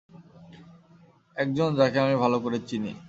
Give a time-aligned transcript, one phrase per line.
[1.37, 2.91] একজন যাকে আমি ভালো করে চিনি।